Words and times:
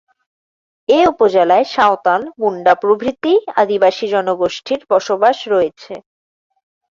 এ 0.89 0.99
উপজেলায় 1.11 1.65
সাঁওতাল, 1.73 2.21
মুন্ডা 2.41 2.73
প্রভৃতি 2.75 3.33
আদিবাসী 3.61 4.05
জনগোষ্ঠীর 4.13 4.81
বসবাস 4.91 5.37
রয়েছে। 5.47 5.93